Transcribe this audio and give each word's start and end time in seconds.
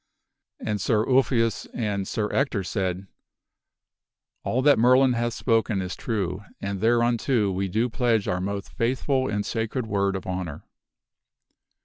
And 0.59 0.81
Sir 0.81 1.05
Ulfius 1.05 1.67
and 1.75 2.07
Sir 2.07 2.27
Ector 2.33 2.63
said, 2.63 3.05
"All 4.43 4.63
that 4.63 4.79
Merlin 4.79 5.13
hath 5.13 5.35
spoken 5.35 5.79
is 5.79 5.95
true, 5.95 6.43
and 6.59 6.81
thereunto 6.81 7.51
we 7.51 7.67
do 7.67 7.87
pledge 7.87 8.27
our 8.27 8.41
most 8.41 8.71
faithful 8.73 9.29
and 9.29 9.45
sacred 9.45 9.85
word 9.85 10.15
of 10.15 10.25
honor." 10.25 10.65